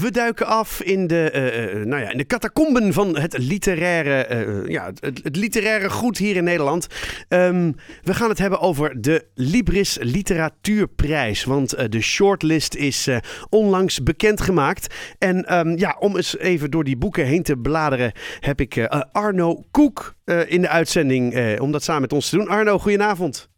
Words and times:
We 0.00 0.10
duiken 0.10 0.46
af 0.46 0.82
in 0.82 1.06
de, 1.06 1.30
uh, 1.74 1.84
nou 1.84 2.02
ja, 2.02 2.10
in 2.10 2.18
de 2.18 2.26
catacomben 2.26 2.92
van 2.92 3.18
het 3.18 3.38
literaire, 3.38 4.64
ja, 4.70 4.92
het, 5.00 5.36
literaire 5.36 5.90
goed 5.90 6.18
hier 6.18 6.36
in 6.36 6.44
Nederland. 6.44 6.86
Um, 7.28 7.74
we 8.02 8.14
gaan 8.14 8.28
het 8.28 8.38
hebben 8.38 8.60
over 8.60 9.00
de 9.00 9.26
Libris 9.34 9.98
Literatuurprijs. 10.00 11.44
Want 11.44 11.92
de 11.92 12.00
shortlist 12.00 12.74
is 12.74 13.08
onlangs 13.48 14.02
bekendgemaakt. 14.02 14.94
En 15.18 15.58
um, 15.58 15.78
ja, 15.78 15.96
om 15.98 16.16
eens 16.16 16.38
even 16.38 16.70
door 16.70 16.84
die 16.84 16.96
boeken 16.96 17.26
heen 17.26 17.42
te 17.42 17.56
bladeren, 17.56 18.12
heb 18.40 18.60
ik 18.60 18.86
Arno 19.12 19.64
Koek 19.70 20.14
in 20.46 20.60
de 20.60 20.68
uitzending 20.68 21.58
om 21.60 21.72
dat 21.72 21.82
samen 21.82 22.02
met 22.02 22.12
ons 22.12 22.28
te 22.28 22.36
doen. 22.36 22.48
Arno, 22.48 22.78
goedenavond. 22.78 23.48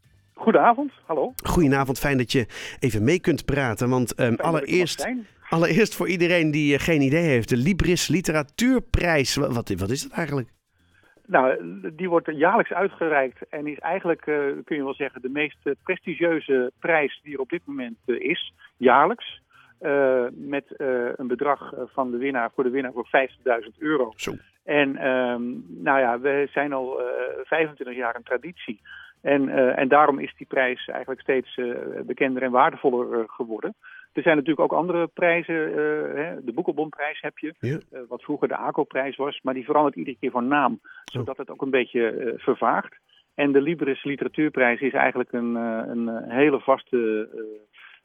Goedenavond, 0.41 0.93
hallo. 1.07 1.33
Goedenavond, 1.45 1.99
fijn 1.99 2.19
dat 2.19 2.33
je 2.33 2.47
even 2.79 3.05
mee 3.05 3.21
kunt 3.21 3.45
praten. 3.45 3.89
Want 3.89 4.21
um, 4.21 4.35
allereerst, 4.37 5.09
allereerst 5.49 5.97
voor 5.97 6.09
iedereen 6.09 6.51
die 6.51 6.73
uh, 6.73 6.79
geen 6.79 7.01
idee 7.01 7.23
heeft, 7.23 7.49
de 7.49 7.57
Libris 7.57 8.09
Literatuurprijs, 8.09 9.37
wat, 9.37 9.69
wat 9.77 9.91
is 9.91 10.03
dat 10.03 10.13
eigenlijk? 10.13 10.49
Nou, 11.27 11.57
die 11.97 12.09
wordt 12.09 12.29
jaarlijks 12.37 12.73
uitgereikt 12.73 13.49
en 13.49 13.67
is 13.67 13.79
eigenlijk, 13.79 14.27
uh, 14.27 14.37
kun 14.65 14.77
je 14.77 14.85
wel 14.85 14.95
zeggen, 14.95 15.23
de 15.23 15.29
meest 15.29 15.59
uh, 15.65 15.73
prestigieuze 15.83 16.73
prijs 16.79 17.21
die 17.23 17.35
er 17.35 17.41
op 17.41 17.49
dit 17.49 17.63
moment 17.65 17.99
is, 18.05 18.55
jaarlijks. 18.77 19.43
met 20.31 20.65
een 21.17 21.27
bedrag 21.27 21.73
van 21.87 22.11
de 22.11 22.17
winnaar 22.17 22.51
voor 22.55 22.65
de 22.65 22.71
winnaar 22.71 22.93
voor 22.93 23.09
50.000 23.63 23.79
euro. 23.79 24.13
Zo. 24.17 24.33
En 24.65 25.07
um, 25.07 25.65
nou 25.69 25.99
ja, 25.99 26.21
we 26.21 26.49
zijn 26.53 26.73
al 26.73 27.01
25 27.45 27.97
jaar 27.97 28.17
een 28.17 28.23
traditie. 28.23 28.81
En, 29.23 29.49
uh, 29.49 29.79
en 29.79 29.89
daarom 29.89 30.19
is 30.19 30.35
die 30.37 30.47
prijs 30.47 30.89
eigenlijk 30.89 31.21
steeds 31.21 31.57
uh, 31.57 31.77
bekender 32.03 32.43
en 32.43 32.51
waardevoller 32.51 33.19
uh, 33.19 33.25
geworden. 33.27 33.75
Er 34.13 34.23
zijn 34.23 34.37
natuurlijk 34.37 34.73
ook 34.73 34.79
andere 34.79 35.07
prijzen. 35.07 35.55
Hè, 36.17 36.45
de 36.45 36.53
Boekelbondprijs 36.55 37.21
heb 37.21 37.39
je, 37.39 37.55
ja. 37.59 37.79
wat 38.09 38.23
vroeger 38.23 38.49
de 38.49 38.57
ACO-prijs 38.57 39.17
was. 39.17 39.41
Maar 39.43 39.55
die 39.55 39.65
verandert 39.65 39.97
iedere 39.97 40.17
keer 40.21 40.31
van 40.31 40.49
naam, 40.49 40.81
zodat 41.05 41.37
het 41.37 41.51
ook 41.51 41.63
een 41.63 41.71
beetje 41.71 42.35
vervaagt. 42.37 42.97
En 43.35 43.53
de 43.53 43.61
Libris 43.61 44.05
Literatuurprijs 44.05 44.81
is 44.81 44.93
eigenlijk 44.93 45.33
een, 45.33 45.55
een 45.55 46.31
hele 46.31 46.61
vaste 46.61 47.29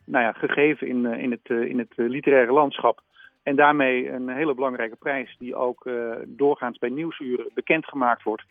nou 0.05 0.23
ja, 0.23 0.31
gegeven 0.31 0.87
in, 0.87 1.05
in, 1.05 1.31
het, 1.31 1.49
in 1.69 1.79
het 1.79 1.93
literaire 1.95 2.51
landschap. 2.51 3.01
En 3.43 3.55
daarmee 3.55 4.09
een 4.09 4.29
hele 4.29 4.53
belangrijke 4.53 4.95
prijs 4.95 5.35
die 5.39 5.55
ook 5.55 5.89
doorgaans 6.25 6.77
bij 6.77 6.89
nieuwsuren 6.89 7.49
bekendgemaakt 7.53 8.23
wordt. 8.23 8.43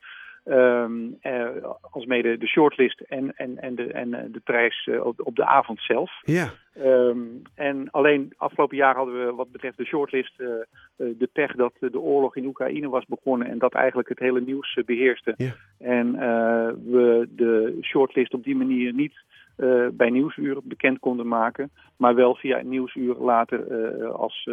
Um, 0.47 1.19
uh, 1.23 1.49
als 1.91 2.05
mede 2.05 2.39
de 2.39 2.47
shortlist 2.47 3.01
en, 3.01 3.37
en, 3.37 3.59
en, 3.59 3.75
de, 3.75 3.93
en 3.93 4.11
de 4.11 4.41
prijs 4.45 4.87
uh, 4.87 5.07
op, 5.07 5.21
op, 5.27 5.37
de 5.37 5.45
avond 5.45 5.81
zelf. 5.81 6.13
Ja. 6.25 6.49
Um, 6.79 7.43
en 7.55 7.91
alleen 7.91 8.33
afgelopen 8.37 8.77
jaar 8.77 8.95
hadden 8.97 9.27
we 9.27 9.33
wat 9.33 9.53
betreft 9.53 9.77
de 9.77 9.85
shortlist 9.85 10.41
uh, 10.41 10.49
de 10.97 11.29
pech 11.33 11.55
dat 11.55 11.73
de 11.79 12.01
oorlog 12.01 12.37
in 12.37 12.47
Oekraïne 12.47 12.89
was 12.89 13.05
begonnen 13.05 13.49
en 13.49 13.59
dat 13.59 13.75
eigenlijk 13.75 14.09
het 14.09 14.19
hele 14.19 14.41
nieuws 14.41 14.79
beheerste. 14.87 15.35
Ja. 15.37 15.55
En 15.79 16.13
we 16.91 17.29
de 17.31 17.79
shortlist 17.83 18.35
op 18.35 18.45
die 18.45 18.57
manier 18.57 18.93
niet 18.93 19.15
bij 19.93 20.11
Nieuwsuur 20.11 20.59
bekend 20.65 20.99
konden 20.99 21.29
maken, 21.29 21.71
maar 21.97 22.15
wel 22.15 22.35
via 22.35 22.63
Nieuwsuur 22.63 23.15
later 23.15 23.67
als 24.07 24.49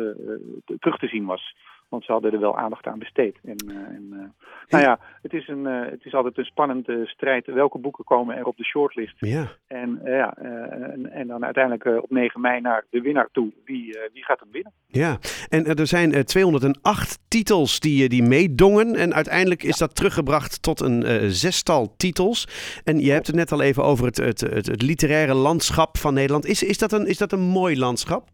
terug 0.79 0.97
te 0.97 1.07
zien 1.07 1.25
was. 1.25 1.55
Want 1.91 2.05
ze 2.05 2.11
hadden 2.11 2.33
er 2.33 2.39
wel 2.39 2.57
aandacht 2.57 2.87
aan 2.87 2.99
besteed. 2.99 3.37
En, 3.43 3.55
uh, 3.67 3.75
en 3.75 4.07
uh, 4.11 4.19
nou 4.69 4.83
ja, 4.83 4.99
het 5.21 5.33
is, 5.33 5.47
een, 5.47 5.65
uh, 5.65 5.89
het 5.89 6.05
is 6.05 6.13
altijd 6.13 6.37
een 6.37 6.45
spannende 6.45 7.05
strijd. 7.05 7.45
Welke 7.45 7.77
boeken 7.77 8.03
komen 8.03 8.37
er 8.37 8.45
op 8.45 8.57
de 8.57 8.63
shortlist? 8.63 9.15
Ja. 9.17 9.47
En, 9.67 9.99
ja, 10.03 10.33
en, 10.33 11.11
en, 11.11 11.27
dan 11.27 11.45
uiteindelijk 11.45 12.03
op 12.03 12.09
9 12.09 12.41
mei 12.41 12.61
naar 12.61 12.85
de 12.89 13.01
winnaar 13.01 13.29
toe. 13.31 13.51
Wie, 13.65 13.97
wie 14.13 14.23
gaat 14.23 14.39
hem 14.39 14.51
winnen? 14.51 14.71
Ja, 14.87 15.17
en 15.49 15.65
er 15.65 15.87
zijn 15.87 16.25
208 16.25 17.19
titels 17.27 17.79
die, 17.79 18.09
die 18.09 18.23
meedongen. 18.23 18.95
En 18.95 19.13
uiteindelijk 19.13 19.63
is 19.63 19.77
dat 19.77 19.95
teruggebracht 19.95 20.61
tot 20.61 20.79
een 20.79 21.31
zestal 21.31 21.93
titels. 21.97 22.47
En 22.83 22.99
je 22.99 23.11
hebt 23.11 23.27
het 23.27 23.35
net 23.35 23.51
al 23.51 23.61
even 23.61 23.83
over 23.83 24.05
het, 24.05 24.17
het, 24.17 24.41
het, 24.41 24.65
het 24.65 24.81
literaire 24.81 25.33
landschap 25.33 25.97
van 25.97 26.13
Nederland. 26.13 26.45
Is, 26.45 26.63
is, 26.63 26.77
dat 26.77 26.91
een, 26.91 27.07
is 27.07 27.17
dat 27.17 27.31
een 27.31 27.39
mooi 27.39 27.77
landschap? 27.77 28.29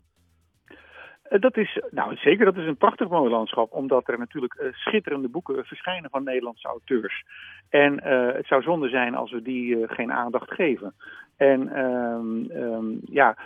Dat 1.30 1.58
is, 1.58 1.82
nou 1.90 2.16
zeker, 2.16 2.46
dat 2.46 2.58
is 2.58 2.68
een 2.68 2.78
prachtig 2.78 3.10
mooi 3.10 3.30
landschap, 3.30 3.72
omdat 3.72 4.08
er 4.08 4.18
natuurlijk 4.18 4.60
uh, 4.62 4.74
schitterende 4.74 5.28
boeken 5.28 5.66
verschijnen 5.66 6.10
van 6.10 6.24
Nederlandse 6.24 6.68
auteurs. 6.68 7.24
En 7.70 7.94
uh, 7.94 8.34
het 8.34 8.48
zou 8.48 8.62
zonde 8.62 8.90
zijn 8.90 9.16
als 9.16 9.32
we 9.32 9.42
die 9.42 9.88
geen 9.88 10.12
aandacht 10.12 10.52
geven. 10.52 10.94
En 11.38 11.80
um, 11.80 12.52
um, 12.52 13.00
ja, 13.06 13.38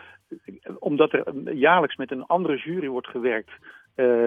omdat 0.80 1.14
er 1.14 1.54
jaarlijks 1.54 1.96
met 1.96 2.12
een 2.12 2.26
andere 2.26 2.58
jury 2.58 2.88
wordt 2.88 3.08
gewerkt 3.08 3.52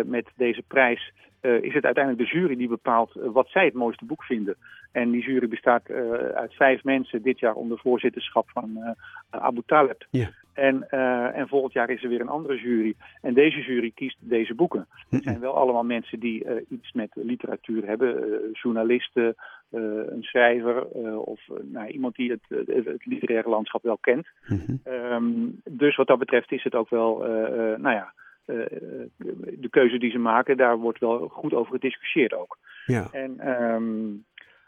met 0.05 0.31
deze 0.37 0.63
prijs, 0.69 1.13
is 1.45 1.75
het 1.75 1.85
uiteindelijk 1.85 2.31
de 2.31 2.39
jury 2.39 2.57
die 2.57 2.69
bepaalt 2.69 3.13
wat 3.15 3.49
zij 3.49 3.65
het 3.65 3.75
mooiste 3.75 4.05
boek 4.05 4.25
vinden. 4.25 4.57
En 4.93 5.11
die 5.11 5.23
jury 5.23 5.49
bestaat 5.49 5.91
uit 6.35 6.55
vijf 6.55 6.85
mensen, 6.85 7.23
dit 7.23 7.39
jaar 7.39 7.55
onder 7.55 7.79
voorzitterschap 7.79 8.51
van 8.51 8.97
Abu 9.31 9.63
Taleb. 9.67 10.07
Ja. 10.11 10.31
En, 10.53 10.91
en 11.35 11.49
volgend 11.49 11.73
jaar 11.73 11.91
is 11.91 12.03
er 12.03 12.09
weer 12.09 12.21
een 12.21 12.29
andere 12.29 12.61
jury. 12.61 12.95
En 13.21 13.35
deze 13.35 13.61
jury 13.61 13.93
kiest 13.95 14.17
deze 14.21 14.55
boeken. 14.55 14.87
Het 15.11 15.23
zijn 15.23 15.41
wel 15.41 15.55
allemaal 15.55 15.85
mensen 15.85 16.21
die 16.21 16.47
iets 16.69 16.93
met 16.93 17.11
literatuur 17.15 17.87
hebben. 17.87 18.41
Journalisten, 18.53 19.35
een 19.71 20.23
schrijver 20.23 20.85
of 21.19 21.41
nou, 21.63 21.89
iemand 21.89 22.15
die 22.15 22.31
het, 22.31 22.67
het, 22.67 23.07
literaire 23.07 23.49
landschap 23.49 23.83
wel 23.83 23.99
kent. 23.99 24.27
Mm-hmm. 24.47 24.81
Um, 25.13 25.61
dus 25.65 25.97
wat 25.97 26.07
dat 26.07 26.19
betreft 26.19 26.53
is 26.53 26.63
het 26.63 26.75
ook 26.75 26.91
wel, 26.91 27.19
nou 27.79 27.95
ja, 27.95 28.13
de 28.45 29.69
keuze 29.71 29.99
die 29.99 30.11
ze 30.11 30.19
maken, 30.19 30.57
daar 30.57 30.79
wordt 30.79 31.01
wel 31.01 31.29
goed 31.29 31.55
over 31.55 31.73
gediscussieerd 31.73 32.35
ook. 32.35 32.59
Ja. 32.87 33.09
En 33.13 33.49
um, 33.49 34.25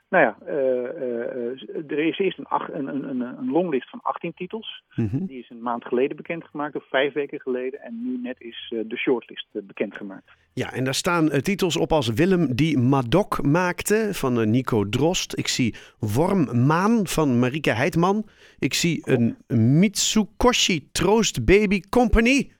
nou 0.09 0.25
ja, 0.25 0.37
uh, 0.47 1.91
er 1.91 1.99
is 1.99 2.19
eerst 2.19 2.39
een, 2.39 2.47
ach, 2.47 2.73
een, 2.73 2.87
een, 2.87 3.21
een, 3.21 3.51
longlist 3.51 3.91
van 3.91 4.01
18 4.03 4.35
titels. 4.35 4.83
Mm-hmm. 4.95 5.27
Die 5.27 5.39
is 5.39 5.51
een 5.51 5.63
maand 5.63 5.85
geleden 5.85 6.17
bekendgemaakt, 6.17 6.77
of 6.77 6.89
vijf 6.89 7.13
weken 7.13 7.41
geleden. 7.41 7.81
En 7.81 8.03
nu 8.03 8.19
net 8.23 8.41
is 8.41 8.75
de 8.87 8.97
shortlist 8.97 9.47
bekendgemaakt. 9.53 10.31
Ja, 10.53 10.73
en 10.73 10.85
daar 10.85 10.95
staan 10.95 11.29
titels 11.29 11.77
op 11.77 11.93
als 11.93 12.09
Willem 12.09 12.55
die 12.55 12.79
Madok 12.79 13.43
maakte 13.43 14.09
van 14.13 14.51
Nico 14.51 14.89
Drost. 14.89 15.39
Ik 15.39 15.49
zie 15.49 15.75
Wormmaan 15.99 17.07
van 17.07 17.39
Marike 17.39 17.71
Heidman. 17.71 18.27
Ik 18.59 18.75
zie 18.75 19.03
een 19.05 19.37
Mitsukoshi 19.79 20.89
Troost 20.93 21.45
Baby 21.45 21.81
Company. 21.81 22.51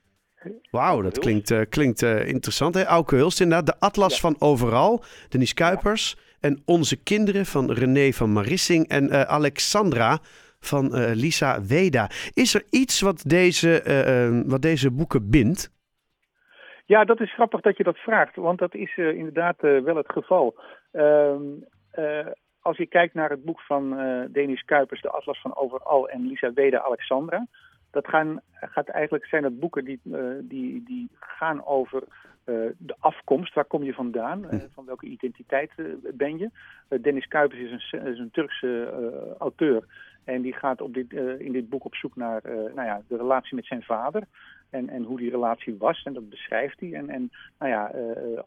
Wauw, 0.71 1.01
dat 1.01 1.19
klinkt, 1.19 1.69
klinkt 1.69 2.01
interessant. 2.01 2.75
Hè? 2.75 2.83
Auke 2.83 3.15
Hulst 3.15 3.41
inderdaad. 3.41 3.65
De 3.65 3.85
Atlas 3.85 4.13
ja. 4.13 4.19
van 4.19 4.35
Overal, 4.39 5.03
Denise 5.29 5.53
Kuipers. 5.53 6.15
Ja. 6.17 6.25
En 6.39 6.61
Onze 6.65 7.03
Kinderen 7.03 7.45
van 7.45 7.71
René 7.71 8.11
van 8.11 8.33
Marissing 8.33 8.87
en 8.87 9.03
uh, 9.03 9.21
Alexandra 9.21 10.17
van 10.59 11.13
Lisa 11.13 11.61
Weda. 11.61 12.09
Is 12.33 12.53
er 12.53 12.63
iets 12.69 13.01
wat 13.01 13.23
deze, 13.27 14.43
wat 14.45 14.61
deze 14.61 14.91
boeken 14.91 15.29
bindt? 15.29 15.71
Ja, 16.85 17.05
dat 17.05 17.19
is 17.19 17.33
grappig 17.33 17.61
dat 17.61 17.77
je 17.77 17.83
dat 17.83 17.97
vraagt, 17.97 18.35
want 18.35 18.59
dat 18.59 18.75
is 18.75 18.97
inderdaad 18.97 19.61
wel 19.61 19.95
het 19.95 20.11
geval. 20.11 20.55
Ehm, 20.91 21.41
als 22.61 22.77
je 22.77 22.85
kijkt 22.85 23.13
naar 23.13 23.29
het 23.29 23.43
boek 23.43 23.61
van 23.61 23.97
Denis 24.31 24.65
Kuipers, 24.65 25.01
De 25.01 25.09
Atlas 25.09 25.41
van 25.41 25.55
Overal 25.55 26.09
en 26.09 26.27
Lisa 26.27 26.53
Weda, 26.53 26.81
Alexandra, 26.81 27.47
dat 27.97 28.07
gaan, 28.07 28.41
gaat 28.51 28.87
eigenlijk 28.87 29.25
zijn 29.25 29.43
het 29.43 29.59
boeken 29.59 29.85
die, 29.85 29.99
uh, 30.03 30.19
die, 30.41 30.83
die 30.83 31.09
gaan 31.19 31.65
over 31.65 32.03
uh, 32.03 32.55
de 32.77 32.95
afkomst. 32.99 33.53
Waar 33.53 33.65
kom 33.65 33.83
je 33.83 33.93
vandaan? 33.93 34.45
Uh, 34.51 34.61
van 34.73 34.85
welke 34.85 35.05
identiteit 35.05 35.71
ben 36.13 36.37
je? 36.37 36.49
Dennis 37.01 37.27
Kuipers 37.27 37.59
is 37.61 37.91
een, 37.91 38.05
is 38.05 38.19
een 38.19 38.31
Turkse 38.31 38.71
auteur. 39.37 39.83
En 40.23 40.41
die 40.41 40.53
gaat 40.53 40.81
op 40.81 40.93
dit, 40.93 41.13
in 41.37 41.51
dit 41.51 41.69
boek 41.69 41.85
op 41.85 41.95
zoek 41.95 42.15
naar 42.15 42.41
nou 42.45 42.87
ja, 42.87 43.01
de 43.07 43.17
relatie 43.17 43.55
met 43.55 43.65
zijn 43.65 43.83
vader. 43.83 44.23
En, 44.69 44.89
en 44.89 45.03
hoe 45.03 45.17
die 45.17 45.29
relatie 45.29 45.75
was. 45.77 46.03
En 46.03 46.13
dat 46.13 46.29
beschrijft 46.29 46.79
hij. 46.79 46.93
En, 46.93 47.09
en 47.09 47.31
nou 47.59 47.71
ja, 47.71 47.91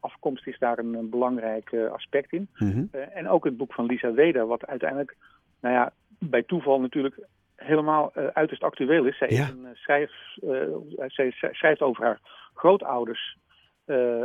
afkomst 0.00 0.46
is 0.46 0.58
daar 0.58 0.79
een, 0.79 0.94
een 0.94 1.11
belangrijk 1.11 1.75
aspect 1.75 2.32
in. 2.32 2.49
Mm-hmm. 2.56 2.88
en 2.93 3.29
ook 3.29 3.44
het 3.44 3.56
boek 3.56 3.73
van 3.73 3.87
Lisa 3.87 4.12
Weda, 4.12 4.44
wat 4.44 4.67
uiteindelijk, 4.67 5.17
nou 5.61 5.75
ja, 5.75 5.93
bij 6.19 6.43
toeval 6.43 6.81
natuurlijk 6.81 7.17
helemaal 7.64 8.12
uh, 8.14 8.26
uiterst 8.26 8.62
actueel 8.62 9.04
is. 9.04 9.18
Zij, 9.18 9.28
ja. 9.30 9.42
is 9.42 9.50
een, 9.50 9.62
uh, 9.62 9.68
schrijf, 9.74 10.10
uh, 10.42 11.06
zij 11.06 11.30
schrijft 11.30 11.80
over 11.80 12.04
haar 12.04 12.18
grootouders, 12.54 13.38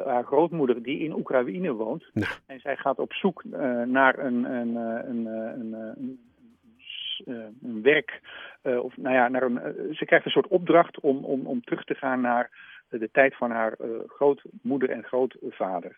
haar 0.05 0.23
grootmoeder 0.23 0.83
die 0.83 0.99
in 0.99 1.13
Oekraïne 1.13 1.71
woont. 1.71 2.09
Nou. 2.13 2.31
En 2.45 2.59
zij 2.59 2.77
gaat 2.77 2.99
op 2.99 3.13
zoek 3.13 3.43
naar 3.85 4.19
een, 4.19 4.43
een, 4.43 4.75
een, 4.75 5.25
een, 5.25 5.73
een, 5.95 6.19
een 7.61 7.81
werk, 7.81 8.21
of 8.61 8.97
nou 8.97 9.15
ja, 9.15 9.27
naar 9.27 9.43
een, 9.43 9.59
ze 9.95 10.05
krijgt 10.05 10.25
een 10.25 10.31
soort 10.31 10.47
opdracht 10.47 10.99
om, 10.99 11.25
om, 11.25 11.45
om 11.45 11.63
terug 11.63 11.83
te 11.83 11.95
gaan 11.95 12.21
naar 12.21 12.49
de 12.89 13.09
tijd 13.11 13.35
van 13.35 13.51
haar 13.51 13.77
grootmoeder 14.07 14.89
en 14.89 15.03
grootvader. 15.03 15.97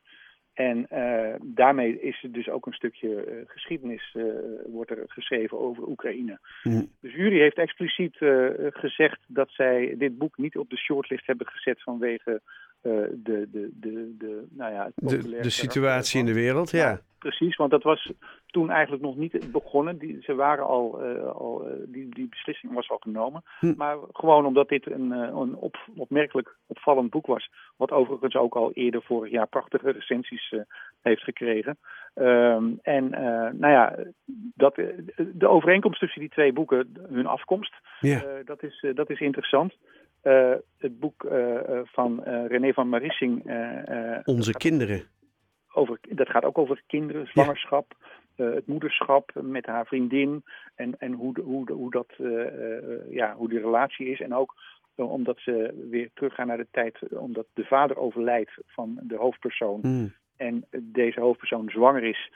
En 0.57 0.87
uh, 0.93 1.33
daarmee 1.41 2.01
is 2.01 2.23
er 2.23 2.31
dus 2.31 2.49
ook 2.49 2.65
een 2.65 2.73
stukje 2.73 3.07
uh, 3.07 3.41
geschiedenis 3.47 4.13
uh, 4.17 4.23
wordt 4.65 4.91
er 4.91 5.03
geschreven 5.07 5.59
over 5.59 5.87
Oekraïne. 5.87 6.39
Mm. 6.63 6.89
De 6.99 7.09
jury 7.09 7.39
heeft 7.39 7.57
expliciet 7.57 8.17
gezegd 8.69 9.19
dat 9.27 9.49
zij 9.49 9.95
dit 9.97 10.17
boek 10.17 10.37
niet 10.37 10.57
op 10.57 10.69
de 10.69 10.77
shortlist 10.77 11.27
hebben 11.27 11.47
gezet 11.47 11.83
vanwege 11.83 12.41
de, 12.81 13.47
de, 13.51 13.69
de, 13.73 14.15
de, 14.17 14.47
nou 14.49 14.73
ja, 14.73 14.91
de, 14.95 15.39
de 15.41 15.49
situatie 15.49 16.19
in 16.19 16.25
de 16.25 16.33
wereld, 16.33 16.71
ja. 16.71 17.01
Precies, 17.19 17.55
want 17.55 17.71
dat 17.71 17.83
was 17.83 18.11
toen 18.45 18.69
eigenlijk 18.69 19.03
nog 19.03 19.15
niet 19.15 19.51
begonnen. 19.51 19.97
Die, 19.97 20.17
ze 20.21 20.35
waren 20.35 20.65
al, 20.65 21.01
al 21.33 21.67
die, 21.87 22.09
die 22.09 22.27
beslissing 22.29 22.73
was 22.73 22.89
al 22.89 22.97
genomen. 22.97 23.43
Hm. 23.59 23.73
Maar 23.77 23.97
gewoon 24.11 24.45
omdat 24.45 24.69
dit 24.69 24.91
een, 24.91 25.11
een 25.11 25.55
op, 25.55 25.77
opmerkelijk 25.95 26.55
opvallend 26.67 27.09
boek 27.09 27.25
was. 27.25 27.49
Wat 27.77 27.91
overigens 27.91 28.35
ook 28.35 28.55
al 28.55 28.71
eerder 28.73 29.01
vorig 29.03 29.31
jaar 29.31 29.47
prachtige 29.47 29.91
recensies 29.91 30.53
heeft 31.01 31.23
gekregen. 31.23 31.77
Ehm, 32.13 32.65
en 32.81 33.09
nou 33.59 33.73
ja, 33.73 33.95
dat, 34.55 34.75
de 35.15 35.47
overeenkomst 35.47 35.99
tussen 35.99 36.21
die 36.21 36.29
twee 36.29 36.53
boeken, 36.53 36.91
hun 37.09 37.27
afkomst, 37.27 37.73
ja. 37.99 38.23
dat, 38.45 38.63
is, 38.63 38.85
dat 38.93 39.09
is 39.09 39.19
interessant. 39.19 39.73
Uh, 40.27 40.53
het 40.77 40.99
boek 40.99 41.23
uh, 41.23 41.59
van 41.83 42.23
René 42.23 42.73
van 42.73 42.89
Marissing. 42.89 43.43
Onze 44.25 44.51
kinderen. 44.51 45.03
Over, 45.73 45.99
dat 46.09 46.29
gaat 46.29 46.43
ook 46.43 46.57
over 46.57 46.83
kinderen, 46.87 47.27
zwangerschap, 47.27 47.93
ja. 48.35 48.45
het 48.45 48.67
moederschap 48.67 49.31
met 49.41 49.65
haar 49.65 49.85
vriendin. 49.85 50.43
En, 50.75 50.99
en 50.99 51.11
hoe, 51.11 51.41
hoe, 51.41 51.71
hoe, 51.71 51.91
dat, 51.91 52.13
ja, 53.09 53.35
hoe 53.35 53.49
die 53.49 53.59
relatie 53.59 54.07
is. 54.07 54.21
En 54.21 54.33
ook 54.35 54.53
omdat 54.95 55.39
ze 55.39 55.85
weer 55.89 56.09
teruggaan 56.13 56.47
naar 56.47 56.57
de 56.57 56.67
tijd, 56.71 56.99
omdat 57.09 57.45
de 57.53 57.65
vader 57.65 57.97
overlijdt 57.97 58.51
van 58.65 58.99
de 59.01 59.15
hoofdpersoon. 59.15 59.79
Mm. 59.81 60.13
En 60.37 60.65
deze 60.81 61.19
hoofdpersoon 61.19 61.69
zwanger 61.69 62.03
is 62.03 62.31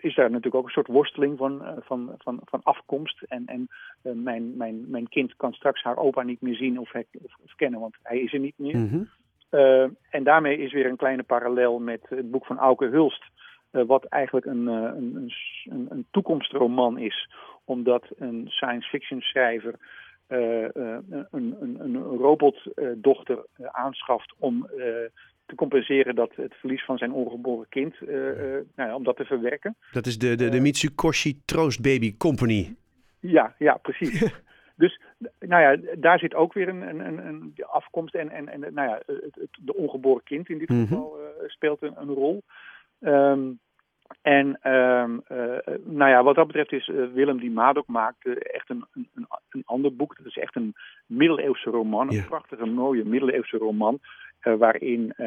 is 0.00 0.14
daar 0.14 0.30
natuurlijk 0.30 0.54
ook 0.54 0.64
een 0.64 0.70
soort 0.70 0.86
worsteling 0.86 1.38
van, 1.38 1.64
eh, 1.64 1.72
van, 1.80 2.14
van, 2.18 2.40
van 2.44 2.60
afkomst. 2.62 3.22
En, 3.22 3.46
en 3.46 3.68
uh, 4.02 4.12
mijn, 4.12 4.56
mijn, 4.56 4.90
mijn 4.90 5.08
kind 5.08 5.36
kan 5.36 5.52
straks 5.52 5.82
haar 5.82 5.96
opa 5.96 6.22
niet 6.22 6.40
meer 6.40 6.54
zien 6.54 6.80
of, 6.80 6.94
of 7.44 7.54
kennen, 7.56 7.80
want 7.80 7.96
hij 8.02 8.20
is 8.20 8.32
er 8.32 8.38
niet 8.38 8.58
meer. 8.58 8.76
Mm 8.76 8.88
-hmm. 8.88 9.08
uh, 9.50 9.88
en 10.10 10.24
daarmee 10.24 10.58
is 10.58 10.72
weer 10.72 10.86
een 10.86 10.96
kleine 10.96 11.22
parallel 11.22 11.78
met 11.78 12.00
het 12.08 12.30
boek 12.30 12.46
van 12.46 12.58
Auke 12.58 12.86
Hulst. 12.86 13.24
wat 13.70 14.04
eigenlijk 14.04 14.46
een, 14.46 14.66
een, 14.66 15.32
een, 15.64 15.86
een, 15.90 16.06
toekomstroman 16.10 16.98
is. 16.98 17.30
Omdat 17.64 18.04
een 18.16 18.44
science 18.48 18.88
fiction 18.88 19.20
schrijver 19.20 19.74
een, 20.26 21.56
een, 21.60 21.76
een 21.80 21.96
robotdochter 21.96 23.46
aanschaft 23.72 24.34
om 24.38 24.68
te 25.46 25.54
compenseren 25.54 26.14
dat 26.14 26.32
het 26.34 26.54
verlies 26.54 26.84
van 26.84 26.98
zijn 26.98 27.12
ongeboren 27.12 27.66
kind, 27.68 27.94
uh, 28.00 28.08
uh, 28.08 28.34
nou 28.74 28.88
ja, 28.88 28.94
om 28.94 29.04
dat 29.04 29.16
te 29.16 29.24
verwerken. 29.24 29.76
Dat 29.92 30.06
is 30.06 30.18
de, 30.18 30.34
de, 30.34 30.48
de 30.48 30.60
Mitsukoshi 30.60 31.42
Troost 31.44 31.82
Baby 31.82 32.16
Company. 32.16 32.76
Ja, 33.20 33.54
ja, 33.58 33.74
precies. 33.74 34.20
dus 34.82 35.00
nou 35.38 35.62
ja, 35.62 35.94
daar 35.98 36.18
zit 36.18 36.34
ook 36.34 36.52
weer 36.52 36.68
een, 36.68 36.82
een, 36.82 37.26
een 37.26 37.54
afkomst 37.66 38.14
en, 38.14 38.30
en, 38.30 38.48
en 38.48 38.60
nou 38.60 38.88
ja, 38.88 39.02
het, 39.06 39.48
de 39.60 39.74
ongeboren 39.74 40.22
kind 40.22 40.48
in 40.48 40.58
dit 40.58 40.68
mm 40.68 40.76
-hmm. 40.76 40.86
geval 40.86 41.18
uh, 41.20 41.48
speelt 41.48 41.82
een, 41.82 41.94
een 41.96 42.14
rol. 42.14 42.42
Um, 43.00 43.58
en 44.22 44.46
um, 44.72 45.22
nou 45.84 46.10
ja, 46.10 46.22
wat 46.22 46.34
dat 46.34 46.46
betreft 46.46 46.72
is 46.72 46.86
Willem 47.14 47.38
die 47.38 47.50
Madok 47.50 47.86
maakt 47.86 48.38
echt 48.38 48.70
een, 48.70 48.84
een, 48.92 49.26
een, 49.50 49.62
ander 49.64 49.96
boek. 49.96 50.16
Dat 50.16 50.26
is 50.26 50.36
echt 50.36 50.56
een 50.56 50.74
middeleeuwse 51.06 51.70
roman, 51.70 52.12
een 52.12 52.24
prachtige, 52.24 52.66
mooie 52.66 53.04
middeleeuwse 53.04 53.56
roman. 53.56 54.00
Uh, 54.46 54.54
waarin, 54.54 55.14
uh, 55.16 55.26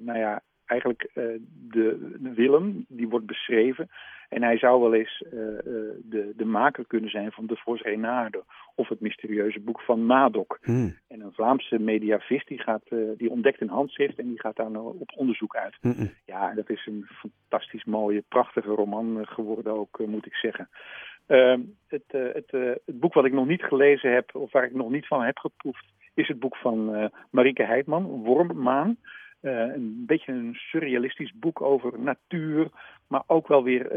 nou 0.00 0.18
ja, 0.18 0.42
eigenlijk 0.64 1.10
de, 1.14 2.16
de, 2.20 2.32
Willem, 2.34 2.84
die 2.88 3.08
wordt 3.08 3.26
beschreven. 3.26 3.88
En 4.28 4.42
hij 4.42 4.58
zou 4.58 4.80
wel 4.80 4.94
eens 4.94 5.24
de, 5.28 6.32
de 6.36 6.44
maker 6.44 6.86
kunnen 6.86 7.10
zijn 7.10 7.32
van 7.32 7.46
De 7.46 7.56
Vos 7.56 7.82
Renarde 7.82 8.44
of 8.74 8.88
het 8.88 9.00
mysterieuze 9.00 9.60
boek 9.60 9.80
van 9.80 10.06
Madok. 10.06 10.58
Hmm. 10.62 10.96
En 11.08 11.20
een 11.20 11.32
Vlaamse 11.32 11.78
mediavist 11.78 12.48
die, 12.48 12.58
gaat, 12.58 12.88
die 13.16 13.30
ontdekt 13.30 13.60
een 13.60 13.68
handschrift 13.68 14.18
en 14.18 14.28
die 14.28 14.40
gaat 14.40 14.56
daar 14.56 14.70
nou 14.70 14.96
op 14.98 15.12
onderzoek 15.16 15.56
uit. 15.56 15.76
Hmm. 15.80 16.10
Ja, 16.24 16.54
dat 16.54 16.70
is 16.70 16.86
een 16.86 17.06
fantastisch 17.08 17.84
mooie, 17.84 18.24
prachtige 18.28 18.70
roman 18.70 19.26
geworden 19.26 19.72
ook, 19.72 20.02
moet 20.06 20.26
ik 20.26 20.34
zeggen. 20.34 20.68
Uh, 21.28 21.56
het, 21.86 22.04
uh, 22.14 22.32
het, 22.32 22.52
uh, 22.52 22.72
het, 22.84 23.00
boek 23.00 23.14
wat 23.14 23.24
ik 23.24 23.32
nog 23.32 23.46
niet 23.46 23.62
gelezen 23.62 24.12
heb, 24.12 24.34
of 24.34 24.52
waar 24.52 24.64
ik 24.64 24.74
nog 24.74 24.90
niet 24.90 25.06
van 25.06 25.22
heb 25.22 25.38
geproefd, 25.38 25.84
is 26.16 26.28
het 26.28 26.38
boek 26.38 26.56
van 26.56 26.94
uh, 26.94 27.04
Marieke 27.30 27.62
Heidman, 27.62 28.04
Wormmaan. 28.04 28.96
een 29.40 30.04
beetje 30.06 30.32
een 30.32 30.54
surrealistisch 30.54 31.32
boek 31.34 31.60
over 31.60 32.00
natuur, 32.00 32.68
maar 33.06 33.22
ook 33.26 33.48
wel 33.48 33.62
weer 33.62 33.88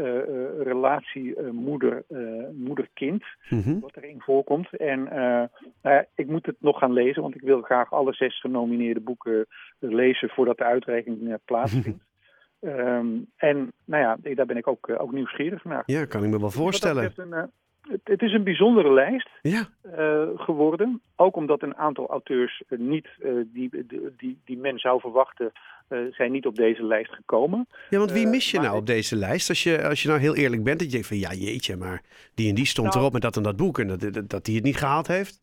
relatie 0.62 1.42
moeder, 1.42 2.04
moeder-kind, 2.52 3.24
mm-hmm. 3.48 3.80
wat 3.80 3.96
erin 3.96 4.20
voorkomt. 4.20 4.76
En 4.76 5.02
nou 5.82 6.04
ik 6.14 6.26
moet 6.26 6.46
het 6.46 6.56
nog 6.58 6.78
gaan 6.78 6.92
lezen, 6.92 7.22
want 7.22 7.34
ik 7.34 7.40
wil 7.40 7.60
graag 7.62 7.92
alle 7.92 8.12
zes 8.12 8.40
genomineerde 8.40 9.00
boeken 9.00 9.46
lezen 9.78 10.28
voordat 10.28 10.58
de 10.58 10.64
uitreiking 10.64 11.38
plaatsvindt. 11.44 12.04
Um, 12.60 13.26
en 13.36 13.72
nou 13.84 14.02
ja, 14.02 14.34
daar 14.34 14.46
ben 14.46 14.56
ik 14.56 14.66
ook, 14.66 14.88
ook 14.98 15.12
nieuwsgierig 15.12 15.64
naar. 15.64 15.82
Ja, 15.86 16.04
kan 16.04 16.24
ik 16.24 16.30
me 16.30 16.40
wel 16.40 16.50
voorstellen. 16.50 17.12
Een, 17.16 17.50
het, 17.88 18.00
het, 18.04 18.22
is 18.22 18.32
een 18.32 18.44
bijzondere 18.44 18.92
lijst 18.92 19.28
ja. 19.42 19.68
uh, 19.98 20.28
geworden. 20.34 21.00
Ook 21.16 21.36
omdat 21.36 21.62
een 21.62 21.76
aantal 21.76 22.08
auteurs 22.08 22.62
uh, 22.68 22.78
niet, 22.78 23.08
die, 23.52 23.86
die, 24.16 24.40
die 24.44 24.58
men 24.58 24.78
zou 24.78 25.00
verwachten, 25.00 25.52
zijn 26.10 26.32
niet 26.32 26.46
op 26.46 26.54
deze 26.54 26.84
lijst 26.84 27.12
gekomen. 27.12 27.66
Ja, 27.88 27.98
want 27.98 28.12
wie 28.12 28.26
mis 28.26 28.50
je 28.50 28.60
nou 28.60 28.76
op 28.76 28.86
deze 28.86 29.16
lijst? 29.16 29.48
Als 29.48 29.62
je, 29.62 29.88
als 29.88 30.02
je 30.02 30.08
nou 30.08 30.20
heel 30.20 30.34
eerlijk 30.34 30.64
bent, 30.64 30.78
dat 30.78 30.86
je 30.86 30.92
denkt 30.92 31.08
van 31.08 31.16
ja 31.16 31.32
jeetje, 31.32 31.76
maar 31.76 32.02
die 32.34 32.48
en 32.48 32.54
die 32.54 32.66
stond 32.66 32.88
nou, 32.88 32.98
erop 32.98 33.12
met 33.12 33.22
dat 33.22 33.36
en 33.36 33.42
dat 33.42 33.56
boek 33.56 33.78
en 33.78 33.88
dat, 33.88 34.00
dat, 34.00 34.28
dat 34.28 34.44
die 34.44 34.54
het 34.54 34.64
niet 34.64 34.76
gehaald 34.76 35.06
heeft? 35.06 35.40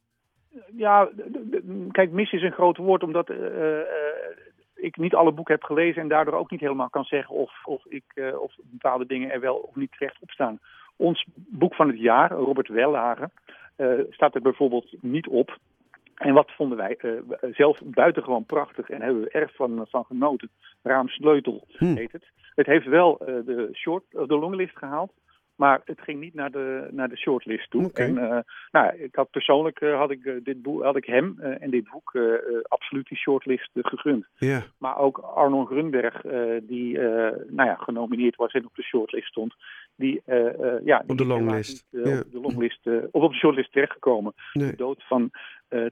Ja, 0.76 1.10
kijk, 1.92 2.12
mis 2.12 2.32
is 2.32 2.42
een 2.42 2.52
groot 2.52 2.78
woord, 2.78 3.04
omdat 3.04 3.30
ik 4.76 4.98
niet 4.98 5.16
alle 5.16 5.32
boeken 5.32 5.54
heb 5.54 5.64
gelezen 5.64 6.02
en 6.02 6.08
daardoor 6.08 6.34
ook 6.34 6.52
niet 6.52 6.60
helemaal 6.60 6.90
kan 6.90 7.04
zeggen 7.04 7.36
of, 7.36 7.52
of, 7.66 7.86
ik, 7.86 8.34
of 8.40 8.56
bepaalde 8.64 9.06
dingen 9.06 9.32
er 9.32 9.40
wel 9.40 9.56
of 9.56 9.76
niet 9.76 9.92
terecht 9.92 10.22
op 10.22 10.30
staan. 10.30 10.60
Ons 10.98 11.26
boek 11.36 11.76
van 11.76 11.88
het 11.88 12.00
jaar, 12.00 12.32
Robert 12.32 12.68
Wellhagen, 12.68 13.32
uh, 13.78 14.00
staat 14.10 14.36
er 14.36 14.42
bijvoorbeeld 14.42 14.96
niet 15.02 15.28
op. 15.28 15.58
En 16.16 16.34
wat 16.34 16.52
vonden 16.52 16.78
wij 16.78 16.98
uh, 17.02 17.12
zelf 17.52 17.82
buitengewoon 17.84 18.46
prachtig 18.46 18.90
en 18.90 19.02
hebben 19.02 19.22
we 19.22 19.30
erg 19.30 19.56
van, 19.56 19.86
van 19.90 20.06
genoten. 20.06 20.50
Raam 20.84 21.08
Sleutel 21.08 21.68
hm. 21.78 21.96
heet 21.96 22.12
het. 22.12 22.26
Het 22.56 22.66
heeft 22.66 22.86
wel 22.86 23.18
de, 23.18 23.70
short, 23.74 24.04
de 24.12 24.38
longlist 24.38 24.78
gehaald. 24.78 25.12
Maar 25.56 25.82
het 25.86 26.02
ging 26.02 26.20
niet 26.20 26.34
naar 26.34 26.52
de, 26.52 26.88
naar 26.92 27.10
de 27.10 27.18
shortlist 27.18 27.70
toe. 27.70 27.86
Okay. 27.86 28.08
En, 28.08 28.46
nou, 28.72 28.98
ik 28.98 29.16
had 29.16 29.30
persoonlijk 29.32 29.80
had 29.80 30.12
ik, 30.12 30.40
dit 30.44 30.62
boek, 30.62 30.84
had 30.84 30.96
ik 30.96 31.06
hem 31.06 31.40
en 31.40 31.70
dit 31.70 31.90
boek 31.90 32.18
absoluut 32.64 33.08
die 33.08 33.18
shortlist 33.18 33.70
gegund. 33.74 34.26
Yeah. 34.36 34.62
Maar 34.78 34.98
ook 34.98 35.18
Arnon 35.18 35.66
Grunberg, 35.66 36.22
die 36.64 37.00
nou 37.48 37.70
ja, 37.70 37.76
genomineerd 37.76 38.36
was 38.36 38.52
en 38.52 38.66
op 38.66 38.76
de 38.76 38.84
shortlist 38.84 39.28
stond. 39.28 39.56
Die, 39.98 40.22
ja, 40.84 41.04
op 41.08 41.18
de 41.18 41.26
longlist. 41.26 41.88
Niet, 41.92 42.06
yeah. 42.06 42.20
Op 42.20 42.32
de 42.32 42.40
longlist, 42.40 42.88
of 43.12 43.22
op 43.24 43.32
de 43.32 43.38
shortlist 43.38 43.72
terechtgekomen. 43.72 44.34
Nee. 44.54 44.70
De 44.70 44.76
dood 44.76 45.04
van 45.04 45.32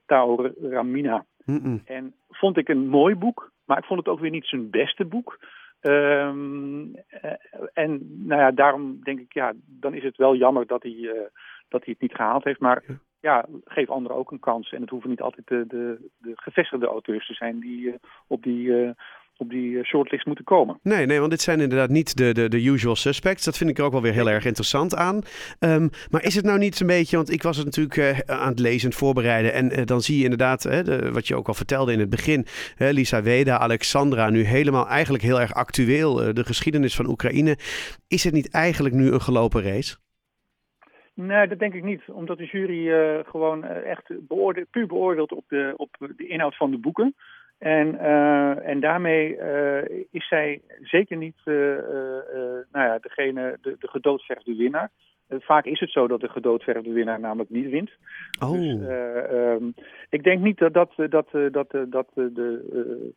Taur 0.06 0.54
Ramina. 0.62 1.26
Mm 1.46 1.60
-mm. 1.64 1.82
En 1.86 2.14
vond 2.30 2.58
ik 2.58 2.70
een 2.70 2.88
mooi 2.88 3.16
boek, 3.16 3.52
maar 3.66 3.78
ik 3.78 3.84
vond 3.84 4.00
het 4.00 4.08
ook 4.08 4.20
weer 4.20 4.32
niet 4.32 4.46
zijn 4.46 4.70
beste 4.70 5.06
boek. 5.06 5.40
Um, 5.82 6.96
en 7.74 8.24
nou 8.28 8.42
ja, 8.42 8.52
daarom 8.52 9.00
denk 9.04 9.20
ik, 9.20 9.34
ja, 9.34 9.54
dan 9.66 9.94
is 9.94 10.04
het 10.04 10.18
wel 10.18 10.36
jammer 10.36 10.68
dat 10.68 10.84
hij, 10.84 10.92
uh, 10.92 11.12
dat 11.68 11.84
hij 11.84 11.94
het 11.94 12.02
niet 12.02 12.16
gehaald 12.16 12.44
heeft. 12.44 12.60
Maar 12.60 12.84
ja, 12.88 12.96
ja 13.20 13.46
geef 13.66 13.90
anderen 13.90 14.18
ook 14.18 14.32
een 14.32 14.40
kans. 14.40 14.72
En 14.72 14.82
het 14.82 14.90
hoeven 14.90 15.10
niet 15.10 15.22
altijd 15.22 15.48
de, 15.48 15.66
de, 15.68 16.10
de 16.18 16.32
gevestigde 16.36 16.86
auteurs 16.86 17.28
te 17.28 17.34
zijn 17.34 17.60
die 17.60 17.80
uh, 17.82 17.94
op 18.28 18.44
die 18.44 18.68
uh, 18.68 18.90
op 19.38 19.50
die 19.50 19.84
shortlist 19.84 20.26
moeten 20.26 20.46
komen. 20.46 20.80
Nee, 20.84 21.06
nee, 21.06 21.20
want 21.20 21.32
dit 21.32 21.42
zijn 21.42 21.60
inderdaad 21.60 21.90
niet 21.90 22.18
de, 22.18 22.34
de, 22.34 22.50
de 22.50 22.64
usual 22.64 22.96
suspects. 22.96 23.46
Dat 23.46 23.58
vind 23.58 23.70
ik 23.70 23.78
er 23.78 23.84
ook 23.84 23.92
wel 23.92 24.02
weer 24.02 24.14
heel 24.14 24.30
erg 24.30 24.46
interessant 24.46 24.96
aan. 24.96 25.22
Um, 25.60 25.90
maar 26.10 26.24
is 26.24 26.36
het 26.36 26.46
nou 26.46 26.60
niet 26.60 26.80
een 26.80 26.88
beetje, 26.88 27.16
want 27.16 27.32
ik 27.32 27.44
was 27.44 27.58
het 27.58 27.66
natuurlijk 27.66 27.98
uh, 27.98 28.36
aan 28.36 28.50
het 28.50 28.60
lezen, 28.60 28.90
het 28.90 28.98
voorbereiden. 28.98 29.54
En 29.54 29.80
uh, 29.80 29.86
dan 29.86 30.02
zie 30.02 30.18
je 30.18 30.24
inderdaad, 30.24 30.62
de, 30.62 31.12
wat 31.12 31.28
je 31.28 31.36
ook 31.36 31.48
al 31.48 31.54
vertelde 31.54 31.94
in 31.94 32.00
het 32.00 32.10
begin, 32.10 32.46
Lisa 32.78 33.22
Weda, 33.22 33.58
Alexandra, 33.58 34.30
nu 34.30 34.44
helemaal 34.44 34.88
eigenlijk 34.88 35.24
heel 35.24 35.42
erg 35.42 35.54
actueel, 35.54 36.28
uh, 36.28 36.34
de 36.34 36.44
geschiedenis 36.44 36.96
van 36.96 37.08
Oekraïne. 37.08 37.58
Is 38.08 38.24
het 38.24 38.34
niet 38.34 38.52
eigenlijk 38.52 38.96
nu 38.96 39.12
een 39.12 39.22
gelopen 39.22 39.64
race? 39.64 39.96
Nee, 41.14 41.48
dat 41.48 41.60
denk 41.60 41.74
ik 41.74 41.84
niet. 41.84 42.02
Omdat 42.08 42.38
de 42.38 42.46
jury 42.46 42.90
gewoon 43.26 43.64
echt 43.64 44.04
puur 44.72 44.88
beoordeelt 44.88 45.32
op 45.32 45.44
de, 45.48 45.74
op 45.78 45.96
de 46.16 46.28
inhoud 46.28 46.56
van 46.56 46.72
de 46.72 46.78
boeken. 46.78 47.16
En, 47.58 47.96
uh, 47.96 48.68
en 48.68 48.80
daarmee 48.80 49.38
uh, 49.38 50.06
is 50.12 50.28
zij 50.28 50.62
zeker 50.82 51.18
niet 51.18 51.38
uh, 51.46 51.56
nou 52.72 52.86
ja, 52.86 52.98
degene, 53.02 53.58
de, 53.62 53.76
de 53.80 53.88
gedoodverfde 53.88 54.56
winnaar. 54.56 54.90
vaak 55.30 55.66
is 55.66 55.80
het 55.80 55.92
zo 55.92 56.08
dat 56.08 56.20
de 56.20 56.30
gedoodverfde 56.30 56.92
winnaar 56.92 57.20
namelijk 57.20 57.50
niet 57.50 57.70
wint. 57.70 57.92
Oh. 58.40 58.52
Dus, 58.52 58.76
um, 59.32 59.74
ik 60.10 60.24
denk 60.24 60.42
niet 60.42 60.58
dat, 60.58 60.74
dat, 60.74 60.94
dat, 61.10 61.28
dat, 61.52 61.68
dat 61.88 62.08
de, 62.14 63.14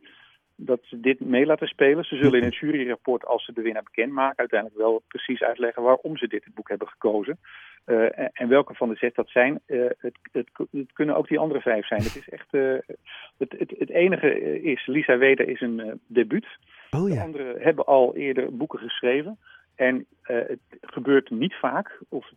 dat 0.61 0.79
ze 0.83 0.99
dit 0.99 1.19
mee 1.19 1.45
laten 1.45 1.67
spelen. 1.67 2.03
Ze 2.03 2.15
zullen 2.15 2.39
in 2.39 2.45
een 2.45 2.57
juryrapport, 2.59 3.25
als 3.25 3.45
ze 3.45 3.53
de 3.53 3.61
winnaar 3.61 3.83
bekendmaken, 3.83 4.37
uiteindelijk 4.37 4.79
wel 4.79 5.03
precies 5.07 5.41
uitleggen 5.41 5.83
waarom 5.83 6.17
ze 6.17 6.27
dit 6.27 6.43
boek 6.53 6.69
hebben 6.69 6.87
gekozen. 6.87 7.39
Uh, 7.85 8.07
en 8.33 8.47
welke 8.47 8.73
van 8.73 8.89
de 8.89 8.95
zes 8.95 9.13
dat 9.13 9.29
zijn. 9.29 9.59
Uh, 9.67 9.85
het, 9.97 10.17
het, 10.31 10.49
het, 10.71 10.93
kunnen 10.93 11.15
ook 11.15 11.27
die 11.27 11.39
andere 11.39 11.61
vijf 11.61 11.87
zijn. 11.87 12.01
Het 12.01 12.15
is 12.15 12.29
echt. 12.29 12.47
Uh, 12.51 12.77
het, 13.37 13.55
het, 13.57 13.89
enige 13.89 14.61
is, 14.61 14.85
Lisa 14.85 15.17
Weder 15.17 15.49
is 15.49 15.61
een 15.61 15.99
debuut. 16.07 16.47
Oh, 16.91 17.09
ja. 17.09 17.15
De 17.15 17.21
anderen 17.21 17.61
hebben 17.61 17.85
al 17.85 18.15
eerder 18.15 18.55
boeken 18.55 18.79
geschreven. 18.79 19.37
En 19.75 20.05
het 20.21 20.59
gebeurt 20.81 21.29
niet 21.29 21.53
vaak, 21.53 21.99
of 22.09 22.31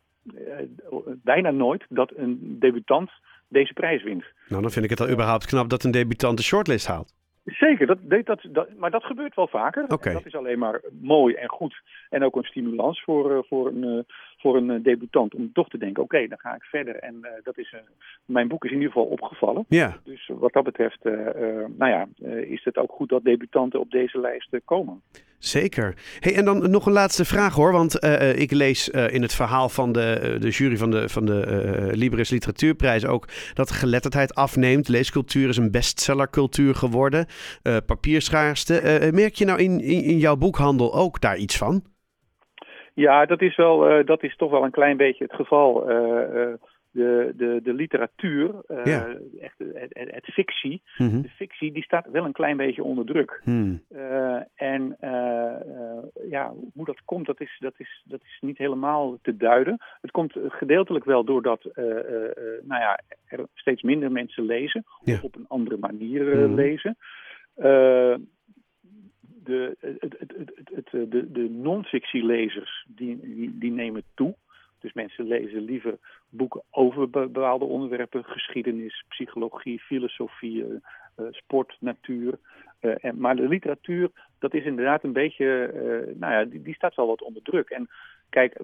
bijna 1.22 1.50
nooit, 1.50 1.84
dat 1.88 2.12
een 2.16 2.56
debutant 2.58 3.10
deze 3.48 3.72
prijs 3.72 4.02
wint. 4.02 4.24
Nou, 4.48 4.62
dan 4.62 4.70
vind 4.70 4.84
ik 4.84 4.90
het 4.90 5.00
al 5.00 5.10
überhaupt 5.10 5.46
knap 5.46 5.68
dat 5.68 5.84
een 5.84 5.90
debutant 5.90 6.36
de 6.36 6.42
shortlist 6.42 6.86
haalt. 6.86 7.14
Zeker, 7.44 7.86
dat, 7.86 7.98
dat, 8.24 8.40
dat, 8.48 8.68
maar 8.76 8.90
dat 8.90 9.04
gebeurt 9.04 9.34
wel 9.34 9.48
vaker. 9.48 9.84
Okay. 9.88 10.12
dat 10.12 10.26
is 10.26 10.34
alleen 10.34 10.58
maar 10.58 10.80
mooi 11.00 11.34
en 11.34 11.48
goed. 11.48 11.82
En 12.10 12.24
ook 12.24 12.36
een 12.36 12.44
stimulans 12.44 13.02
voor, 13.02 13.44
voor 13.48 13.66
een, 13.66 14.06
voor 14.42 14.56
een 14.56 14.82
debutant 14.82 15.34
om 15.34 15.52
toch 15.52 15.68
te 15.68 15.78
denken, 15.78 16.02
oké, 16.02 16.26
dan 16.28 16.38
ga 16.38 16.54
ik 16.54 16.62
verder. 16.62 16.96
En 16.96 17.14
uh, 17.22 17.28
dat 17.42 17.58
is, 17.58 17.72
uh, 17.72 17.80
mijn 18.24 18.48
boek 18.48 18.64
is 18.64 18.70
in 18.70 18.76
ieder 18.76 18.92
geval 18.92 19.08
opgevallen. 19.08 19.64
Ja. 19.68 19.96
Dus 20.04 20.30
wat 20.38 20.52
dat 20.52 20.64
betreft, 20.64 20.98
uh, 21.02 21.12
nou 21.78 21.90
ja, 21.90 22.08
is 22.40 22.64
het 22.64 22.76
ook 22.76 22.92
goed 22.92 23.08
dat 23.08 23.24
debutanten 23.24 23.80
op 23.80 23.90
deze 23.90 24.20
lijst 24.20 24.50
komen. 24.64 25.02
Zeker. 25.38 25.94
Hey, 26.18 26.34
en 26.34 26.44
dan 26.44 26.70
nog 26.70 26.86
een 26.86 26.92
laatste 26.92 27.24
vraag 27.24 27.54
hoor, 27.54 27.72
want 27.72 28.04
ik 28.36 28.50
lees 28.50 28.88
in 28.88 29.22
het 29.22 29.34
verhaal 29.34 29.68
van 29.68 29.92
de, 29.92 30.36
de 30.40 30.48
jury 30.48 30.76
van 30.76 30.90
de, 30.90 31.08
van 31.08 31.24
de 31.24 31.90
Libris 31.92 32.30
Literatuurprijs 32.30 33.06
ook 33.06 33.28
dat 33.54 33.70
geletterdheid 33.70 34.34
afneemt. 34.34 34.88
Leescultuur 34.88 35.48
is 35.48 35.56
een 35.56 35.70
bestsellercultuur 35.70 36.74
geworden. 36.74 37.26
papierschaarste. 37.86 39.10
merk 39.14 39.34
je 39.34 39.44
nou 39.44 39.58
in, 39.58 39.80
in, 39.80 40.02
in 40.02 40.18
jouw 40.18 40.36
boekhandel 40.36 40.94
ook 40.94 41.20
daar 41.20 41.36
iets 41.36 41.56
van? 41.56 41.82
Ja, 42.94 43.26
dat 43.26 43.42
is, 43.42 43.56
wel, 43.56 43.98
uh, 43.98 44.06
dat 44.06 44.22
is 44.22 44.36
toch 44.36 44.50
wel 44.50 44.64
een 44.64 44.70
klein 44.70 44.96
beetje 44.96 45.24
het 45.24 45.34
geval. 45.34 45.90
Uh, 45.90 46.34
uh, 46.34 46.54
de, 46.90 47.32
de, 47.36 47.60
de 47.62 47.72
literatuur, 47.72 48.54
ja. 48.84 49.16
echt 49.40 49.58
het, 49.58 49.88
het, 49.88 50.14
het 50.14 50.24
fictie, 50.24 50.82
mm 50.98 51.08
-hmm. 51.08 51.22
de 51.22 51.28
fictie 51.28 51.72
die 51.72 51.82
staat 51.82 52.10
wel 52.10 52.24
een 52.24 52.32
klein 52.32 52.56
beetje 52.56 52.82
onder 52.82 53.04
druk. 53.04 53.40
Hmm. 53.44 53.82
en 54.54 54.96
ja, 56.28 56.52
hoe 56.74 56.84
dat 56.84 57.04
komt, 57.04 57.26
dat 57.26 57.40
is, 57.40 57.56
dat, 57.58 57.74
is, 57.76 58.02
dat 58.04 58.20
is 58.22 58.38
niet 58.40 58.58
helemaal 58.58 59.18
te 59.22 59.36
duiden. 59.36 59.76
Het 60.00 60.10
komt 60.10 60.32
gedeeltelijk 60.48 61.04
wel 61.04 61.24
doordat 61.24 61.64
nou 62.62 62.80
ja, 62.80 63.00
er 63.26 63.46
steeds 63.54 63.82
minder 63.82 64.12
mensen 64.12 64.44
lezen, 64.44 64.84
ja. 65.04 65.14
of 65.14 65.22
op 65.22 65.36
een 65.36 65.48
andere 65.48 65.76
manier 65.76 66.24
Mhm. 66.24 66.54
lezen 66.54 66.96
de, 69.44 69.76
het, 69.80 70.16
het, 70.18 70.32
het, 70.74 70.90
de, 71.10 71.32
de 71.32 71.50
non-fictielezers 71.50 72.86
die, 72.88 73.18
die, 73.58 73.70
nemen 73.70 74.02
toe. 74.14 74.34
Dus 74.80 74.92
mensen 74.92 75.26
lezen 75.26 75.60
liever 75.60 75.98
boeken 76.28 76.62
over 76.70 77.10
bepaalde 77.10 77.64
onderwerpen, 77.64 78.24
geschiedenis, 78.24 79.04
psychologie, 79.08 79.80
filosofie, 79.80 80.64
uh, 80.64 80.78
sport, 81.30 81.76
natuur. 81.80 82.38
En, 82.80 83.18
maar 83.18 83.36
de 83.36 83.48
literatuur, 83.48 84.10
dat 84.38 84.54
is 84.54 84.64
inderdaad 84.64 85.04
een 85.04 85.12
beetje, 85.12 85.72
nou 86.14 86.32
ja, 86.32 86.44
die, 86.44 86.62
die, 86.62 86.74
staat 86.74 86.94
wel 86.94 87.06
wat 87.06 87.22
onder 87.22 87.42
druk. 87.42 87.70
En 87.70 87.88
kijk, 88.30 88.56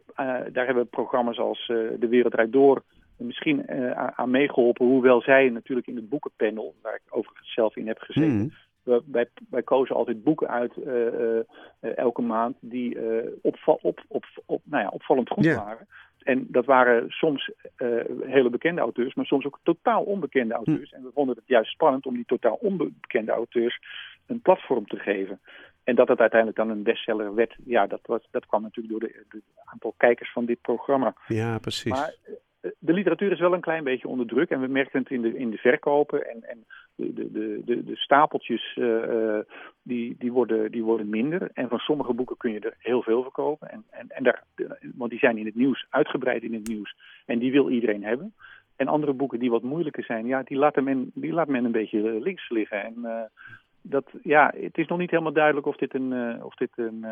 daar 0.53 0.67
hebben 0.67 0.89
programma's 0.89 1.39
als 1.39 1.67
De 1.67 2.07
Wereld 2.09 2.33
Draait 2.33 2.53
Door 2.53 2.83
misschien 3.17 3.69
aan 4.17 4.31
meegeholpen. 4.31 4.87
Hoewel 4.87 5.21
zij 5.21 5.49
natuurlijk 5.49 5.87
in 5.87 5.97
het 5.97 6.09
boekenpanel, 6.09 6.75
waar 6.83 6.95
ik 6.95 7.17
overigens 7.17 7.53
zelf 7.53 7.77
in 7.77 7.87
heb 7.87 7.99
gezeten, 7.99 8.37
Mm. 8.37 8.53
Wij, 9.07 9.29
wij, 9.51 9.63
kozen 9.63 9.97
altijd 9.97 10.25
boeken 10.25 10.49
uit 10.49 10.77
uh, 10.77 10.95
uh, 10.95 11.97
elke 11.97 12.23
maand 12.23 12.57
die 12.61 12.99
opval, 13.43 13.79
op, 13.83 14.05
op, 14.09 14.25
op, 14.47 14.63
nou 14.65 14.83
ja, 14.83 14.89
opvallend 14.89 15.29
goed 15.29 15.47
waren. 15.47 15.87
En 16.19 16.47
dat 16.51 16.65
waren 16.65 17.11
soms 17.11 17.51
hele 18.27 18.51
bekende 18.51 18.81
auteurs, 18.81 19.15
maar 19.15 19.25
soms 19.25 19.47
ook 19.47 19.59
totaal 19.63 20.03
onbekende 20.03 20.55
auteurs. 20.55 20.93
En 20.93 21.03
we 21.03 21.11
vonden 21.15 21.37
het 21.37 21.45
juist 21.47 21.73
spannend 21.73 22.07
om 22.07 22.15
die 22.15 22.25
totaal 22.27 22.59
onbekende 22.61 23.33
auteurs 23.33 23.79
een 24.27 24.41
platform 24.41 24.87
te 24.87 24.97
geven. 24.97 25.41
En 25.89 25.95
dat 25.95 26.09
het 26.09 26.21
uiteindelijk 26.21 26.59
dan 26.61 26.71
een 26.71 26.83
bestseller 26.83 27.35
werd, 27.35 27.57
ja, 27.65 27.87
dat, 27.87 28.01
was, 28.03 28.29
dat 28.31 28.47
kwam 28.47 28.63
natuurlijk 28.63 29.01
door 29.01 29.11
het 29.29 29.43
aantal 29.65 29.95
kijkers 29.97 30.33
van 30.33 30.45
dit 30.45 30.61
programma. 30.61 31.15
Ja, 31.27 31.59
precies. 31.59 31.93
Maar 31.93 32.15
de 32.61 32.93
literatuur 32.93 33.33
is 33.33 33.41
wel 33.41 33.53
een 33.53 33.61
klein 33.61 33.85
beetje 33.85 34.09
onder 34.09 34.27
druk. 34.27 34.51
En 34.51 34.61
we 34.61 34.67
merken 34.67 34.99
het 34.99 35.11
in 35.11 35.23
de, 35.23 35.39
in 35.39 35.51
de 35.51 35.57
verkopen. 35.57 36.29
En, 36.31 36.43
en 36.49 36.65
de, 36.95 37.13
de, 37.33 37.63
de, 37.65 37.85
de 37.85 37.97
stapeltjes 37.97 38.77
uh, 38.77 39.39
die, 39.83 40.17
die, 40.19 40.33
worden, 40.33 40.71
die 40.71 40.85
worden 40.85 41.09
minder. 41.09 41.51
En 41.53 41.69
van 41.69 41.79
sommige 41.79 42.13
boeken 42.13 42.37
kun 42.37 42.53
je 42.53 42.61
er 42.61 42.75
heel 42.79 43.03
veel 43.03 43.23
verkopen. 43.23 43.71
En, 43.71 43.85
en, 43.91 44.07
en 44.09 44.23
daar, 44.23 44.45
want 44.95 45.11
die 45.11 45.19
zijn 45.19 45.39
in 45.39 45.47
het 45.47 45.55
nieuws, 45.55 45.87
uitgebreid 45.91 46.43
in 46.43 46.55
het 46.55 46.69
nieuws. 46.69 46.97
En 47.27 47.39
die 47.39 47.53
wil 47.53 47.71
iedereen 47.71 48.05
hebben. 48.05 48.35
En 48.77 48.89
andere 48.89 49.13
boeken 49.13 49.39
die 49.39 49.51
wat 49.51 49.63
moeilijker 49.63 50.05
zijn, 50.05 50.27
ja, 50.27 50.43
die, 50.43 50.57
laat 50.57 50.81
men, 50.81 51.11
die 51.15 51.33
laat 51.33 51.49
men 51.49 51.65
een 51.65 51.73
beetje 51.73 52.21
links 52.21 52.49
liggen. 52.49 52.83
En 52.83 53.31
dat, 53.83 54.05
ja, 54.23 54.55
het 54.61 54.79
is 54.79 54.87
nog 54.87 54.99
niet 54.99 55.11
helemaal 55.11 55.33
duidelijk 55.33 55.67
of 55.67 55.77
dit 55.77 55.95
een, 55.95 56.43
of 56.43 56.55
dit 56.55 56.71
een 56.77 57.07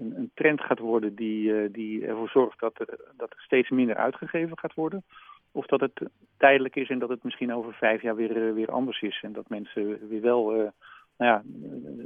een, 0.00 0.12
een, 0.16 0.30
trend 0.34 0.60
gaat 0.60 0.78
worden 0.78 1.14
die, 1.14 1.48
uh, 1.48 1.72
die 1.72 2.06
ervoor 2.06 2.28
zorgt 2.28 2.60
dat 2.60 2.78
er, 2.78 2.98
dat 3.16 3.30
er 3.30 3.40
steeds 3.40 3.70
minder 3.70 3.96
uitgegeven 3.96 4.58
gaat 4.58 4.74
worden. 4.74 5.04
Of 5.52 5.66
dat 5.66 5.80
het 5.80 6.02
tijdelijk 6.36 6.76
is 6.76 6.88
en 6.88 6.98
dat 6.98 7.08
het 7.08 7.24
misschien 7.24 7.54
over 7.54 7.72
vijf 7.72 8.02
jaar 8.02 8.16
weer, 8.16 8.36
uh, 8.36 8.54
weer 8.54 8.70
anders 8.70 9.02
is. 9.02 9.20
En 9.22 9.32
dat 9.32 9.48
mensen 9.48 10.08
weer 10.08 10.20
wel 10.20 10.54
uh, 10.54 10.68
nou 11.18 11.30
ja, 11.30 11.42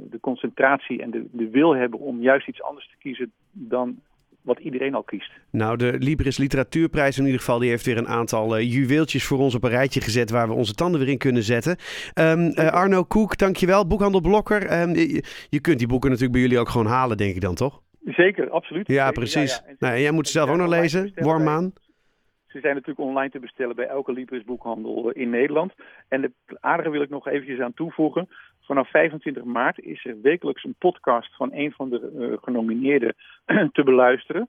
de 0.09 0.19
concentratie 0.19 1.01
en 1.01 1.11
de, 1.11 1.25
de 1.31 1.49
wil 1.49 1.75
hebben 1.75 1.99
om 1.99 2.21
juist 2.21 2.47
iets 2.47 2.61
anders 2.61 2.87
te 2.89 2.97
kiezen 2.97 3.31
dan 3.51 4.01
wat 4.43 4.59
iedereen 4.59 4.95
al 4.95 5.03
kiest. 5.03 5.31
Nou, 5.49 5.77
de 5.77 5.95
Libris 5.99 6.37
Literatuurprijs 6.37 7.17
in 7.17 7.25
ieder 7.25 7.39
geval, 7.39 7.59
die 7.59 7.69
heeft 7.69 7.85
weer 7.85 7.97
een 7.97 8.07
aantal 8.07 8.59
uh, 8.59 8.73
juweeltjes 8.73 9.25
voor 9.25 9.37
ons 9.37 9.55
op 9.55 9.63
een 9.63 9.69
rijtje 9.69 10.01
gezet 10.01 10.29
waar 10.29 10.47
we 10.47 10.53
onze 10.53 10.73
tanden 10.73 10.99
weer 10.99 11.09
in 11.09 11.17
kunnen 11.17 11.43
zetten. 11.43 11.77
Um, 12.15 12.39
uh, 12.39 12.71
Arno 12.71 13.03
Koek, 13.03 13.37
dankjewel. 13.37 13.87
Boekhandel 13.87 14.21
Blokker. 14.21 14.81
Um, 14.81 14.95
je, 14.95 15.23
je, 15.49 15.61
kunt 15.61 15.79
die 15.79 15.87
boeken 15.87 16.09
natuurlijk 16.09 16.33
bij 16.33 16.41
jullie 16.41 16.59
ook 16.59 16.69
gewoon 16.69 16.87
halen, 16.87 17.17
denk 17.17 17.35
ik 17.35 17.41
dan, 17.41 17.55
toch? 17.55 17.82
Zeker, 18.05 18.49
absoluut. 18.49 18.87
Ja, 18.87 19.05
Zeker, 19.05 19.13
precies. 19.13 19.55
Ja, 19.55 19.61
ja. 19.63 19.69
En 19.69 19.75
nou, 19.79 19.93
en 19.93 20.01
jij 20.01 20.11
moet 20.11 20.27
ze 20.27 20.31
zelf 20.31 20.49
ook 20.49 20.57
nog 20.57 20.69
lezen, 20.69 21.11
Wormmaan. 21.15 21.73
Ze 22.47 22.59
zijn 22.59 22.73
natuurlijk 22.73 23.07
online 23.07 23.29
te 23.29 23.39
bestellen 23.39 23.75
bij 23.75 23.87
elke 23.87 24.11
Libris 24.11 24.43
boekhandel 24.43 25.09
in 25.09 25.29
Nederland. 25.29 25.73
En 26.07 26.21
het 26.21 26.31
aardige 26.59 26.89
wil 26.89 27.01
ik 27.01 27.09
nog 27.09 27.27
eventjes 27.27 27.59
aan 27.59 27.73
toevoegen. 27.73 28.29
Vanaf 28.61 28.89
25 28.89 29.43
maart 29.43 29.79
is 29.79 30.05
er 30.05 30.21
wekelijks 30.21 30.63
een 30.63 30.75
podcast 30.79 31.35
van 31.35 31.53
een 31.53 31.71
van 31.71 31.89
de 31.89 32.11
uh, 32.15 32.37
genomineerden 32.41 33.15
te 33.73 33.83
beluisteren. 33.83 34.47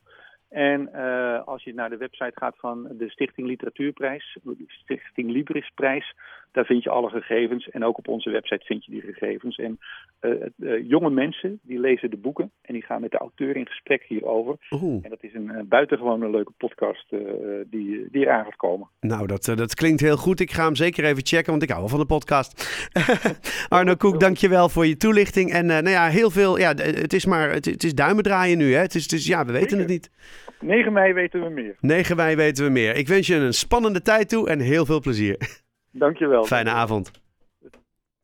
En 0.49 0.91
uh, 0.95 1.43
als 1.45 1.65
je 1.65 1.75
naar 1.75 1.91
de 1.91 1.97
website 1.97 2.33
gaat 2.35 2.57
van 2.59 2.89
de 2.91 3.11
Stichting 3.11 3.47
Literatuurprijs, 3.47 4.39
Stichting 4.67 5.31
Librisprijs, 5.31 6.15
daar 6.55 6.65
vind 6.65 6.83
je 6.83 6.91
alle 6.91 7.11
gegevens. 7.11 7.69
En 7.69 7.85
ook 7.85 7.99
op 7.99 8.09
onze 8.09 8.31
website 8.31 8.65
vind 8.65 8.85
je 8.85 8.91
die 8.91 9.01
gegevens. 9.01 9.57
En 9.57 9.79
uh, 10.21 10.33
uh, 10.57 10.89
jonge 10.89 11.11
mensen 11.11 11.59
die 11.63 11.81
lezen 11.81 12.11
de 12.11 12.17
boeken 12.17 12.51
en 12.63 12.73
die 12.73 12.83
gaan 12.83 13.01
met 13.01 13.11
de 13.11 13.19
auteur 13.19 13.57
in 13.57 13.67
gesprek 13.67 14.05
hierover. 14.09 14.57
Oeh. 14.71 15.05
En 15.05 15.11
dat 15.11 15.23
is 15.23 15.35
een 15.35 15.67
buitengewoon 15.69 16.31
leuke 16.31 16.53
podcast 16.57 17.11
die, 17.67 18.09
die 18.11 18.25
eraan 18.25 18.45
gaat 18.45 18.57
komen. 18.57 18.89
Nou, 19.01 19.27
dat, 19.27 19.45
dat 19.45 19.75
klinkt 19.75 20.01
heel 20.01 20.17
goed. 20.17 20.41
Ik 20.41 20.53
ga 20.53 20.65
hem 20.65 20.75
zeker 20.75 21.05
even 21.05 21.27
checken, 21.27 21.51
want 21.51 21.63
ik 21.63 21.69
hou 21.69 21.81
wel 21.81 21.89
van 21.89 21.99
de 21.99 22.07
podcast. 22.07 22.53
Arno 23.69 23.95
Koek, 23.95 24.21
dankjewel 24.21 24.69
voor 24.69 24.87
je 24.87 24.97
toelichting. 24.97 25.53
En 25.53 25.67
nou 25.67 25.89
ja, 25.89 26.09
heel 26.09 26.31
veel. 26.31 26.59
Ja, 26.59 26.75
het 26.75 27.13
is 27.13 27.27
maar 27.27 27.51
het, 27.51 27.65
het 27.65 27.85
is 27.85 27.95
duimen 27.95 28.23
draaien 28.23 28.59
nu. 28.59 28.73
Hè? 28.73 28.81
Het 28.81 28.95
is, 28.95 29.03
het 29.03 29.13
is, 29.13 29.27
ja, 29.27 29.45
we 29.45 29.53
weten 29.53 29.79
het 29.79 29.89
niet. 29.89 30.11
9 30.61 30.93
mei 30.93 31.13
weten 31.13 31.43
we 31.43 31.49
meer. 31.49 31.77
9 31.81 32.17
mei 32.17 32.37
weten 32.37 32.65
we 32.65 32.71
meer. 32.71 32.97
Ik 32.97 33.09
wens 33.09 33.27
je 33.27 33.35
een 33.35 33.53
spannende 33.53 34.03
tijd 34.03 34.29
toe 34.29 34.49
en 34.49 34.61
heel 34.61 34.87
veel 34.87 35.01
plezier. 35.01 35.37
Dankjewel. 35.95 36.45
Fijne 36.45 36.71
avond. 36.71 37.11